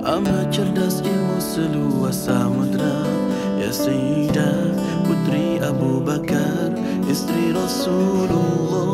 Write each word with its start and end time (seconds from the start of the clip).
Amat 0.00 0.48
cerdas 0.48 1.04
ilmu 1.04 1.36
seluas 1.36 2.24
samudra 2.24 3.04
Ya 3.60 3.68
Sayyidah 3.68 4.72
Putri 5.04 5.60
Abu 5.60 6.00
Bakar 6.00 6.72
Istri 7.04 7.52
Rasulullah. 7.52 8.88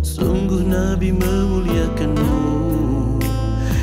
Sungguh 0.00 0.64
Nabi 0.64 1.12
memuliakanmu. 1.12 2.40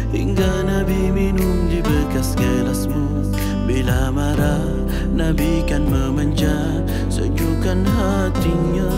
Hingga 0.09 0.65
Nabi 0.65 1.13
minum 1.13 1.69
di 1.69 1.77
bekas 1.85 2.33
gelasmu. 2.33 3.29
Bila 3.69 4.09
marah 4.09 4.65
Nabi 5.13 5.61
kan 5.69 5.85
memanja 5.85 6.81
Sejukkan 7.13 7.85
hatinya 7.85 8.89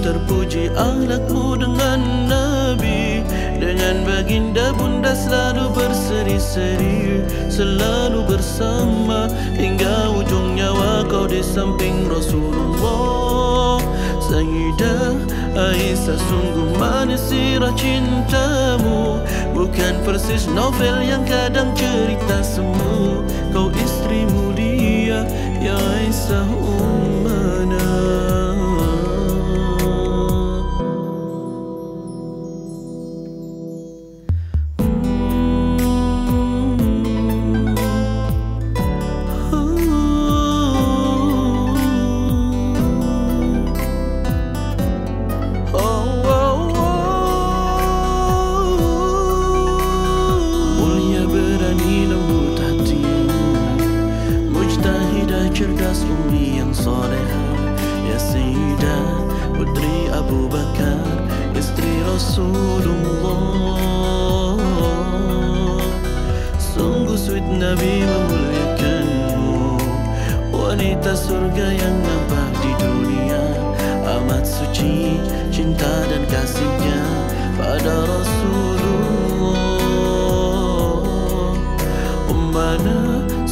terpuji 0.00 0.72
akhlakmu 0.72 1.60
dengan 1.60 2.00
Nabi. 2.26 3.20
Dengan 3.60 4.02
baginda 4.08 4.72
bunda 4.72 5.12
selalu 5.12 5.68
berseri-seri 5.76 7.22
Selalu 7.52 8.24
bersama. 8.24 9.28
Hingga 9.54 10.16
ujung 10.16 10.56
nyawa 10.56 11.04
kau 11.06 11.28
di 11.28 11.44
samping 11.44 12.08
Rasulullah. 12.08 13.84
Sayyidah 14.24 15.20
Aisyah 15.50 16.16
sungguh 16.16 16.80
manis 16.80 17.20
sirah 17.28 17.74
cintamu. 17.76 19.20
Bukan 19.52 20.00
persis 20.08 20.48
novel 20.48 21.04
yang 21.04 21.22
kadang 21.28 21.76
cerita 21.76 22.40
semu. 22.40 23.20
Kau 23.52 23.68
istri 23.76 24.24
mulia 24.30 25.26
Ya 25.60 25.76
Aisyah 25.76 26.48
cerdas 55.60 56.08
umi 56.08 56.56
yang 56.56 56.72
soleha 56.72 57.44
Ya 58.08 58.16
Sayyidah 58.16 59.28
Putri 59.52 60.08
Abu 60.08 60.48
Bakar 60.48 61.04
Istri 61.52 62.00
Rasulullah. 62.08 63.36
Sungguh 66.56 67.20
sweet 67.20 67.44
Nabi 67.44 68.08
memuliakanmu 68.08 69.76
Wanita 70.48 71.12
surga 71.12 71.66
yang 71.76 71.96
nampak 72.08 72.59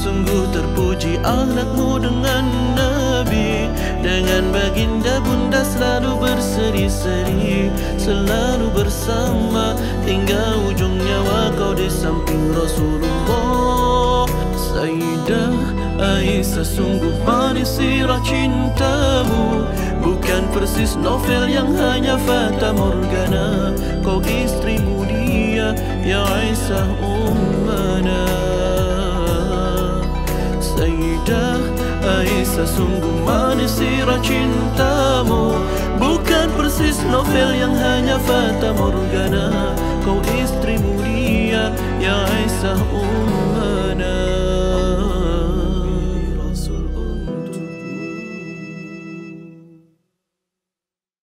sungguh 0.09 0.49
terpuji 0.57 1.21
akhlakmu 1.21 2.01
dengan 2.01 2.49
Nabi. 2.73 3.69
Dengan 4.01 4.49
baginda 4.57 5.21
bunda 5.21 5.61
selalu 5.61 6.17
berseri-seri 6.17 7.69
Selalu 8.01 8.73
bersama. 8.73 9.77
Hingga 10.09 10.65
ujung 10.65 10.97
nyawa 10.97 11.53
kau 11.61 11.77
di 11.77 11.93
samping 11.93 12.57
Rasulullah. 12.57 14.25
Sayyidah 14.57 15.77
Aisyah 16.01 16.65
sungguh 16.65 17.13
manis 17.29 17.77
sirah 17.77 18.25
cintamu. 18.25 19.69
Bukan 20.01 20.49
persis 20.57 20.97
novel 20.97 21.53
yang 21.53 21.69
hanya 21.77 22.17
fata 22.25 22.73
morgana. 22.73 23.77
Kau 24.01 24.25
istri 24.25 24.81
mulia 24.81 25.77
Ya 26.01 26.25
Aisyah 26.25 26.87
ummana 26.97 28.48
Aisyah 32.59 32.75
sungguh 32.75 33.23
manis 33.23 33.71
sirah 33.79 34.19
cintamu. 34.19 35.55
Bukan 35.95 36.51
persis 36.59 36.99
novel 37.07 37.55
yang 37.55 37.71
hanya 37.71 38.19
fata 38.19 38.75
morgana. 38.75 39.79
Kau 40.03 40.19
istri 40.35 40.75
mulia 40.83 41.71
Ya 42.03 42.19
Aisyah 42.27 42.83
ummana 42.91 43.18